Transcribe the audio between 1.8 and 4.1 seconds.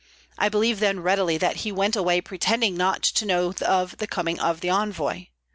away pretending not to know of the